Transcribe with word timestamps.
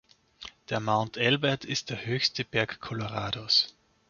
Der 0.71 0.79
Mount 0.79 1.15
Elbert 1.17 1.63
ist 1.63 1.91
der 1.91 2.03
höchste 2.07 2.43
Berg 2.43 2.79
Colorados. 2.79 3.75